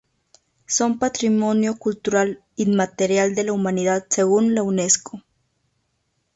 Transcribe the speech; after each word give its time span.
Son 0.65 0.97
Patrimonio 0.97 1.77
cultural 1.77 2.43
inmaterial 2.55 3.35
de 3.35 3.43
la 3.43 3.53
Humanidad 3.53 4.07
según 4.09 4.55
la 4.55 4.63
Unesco. 4.63 5.21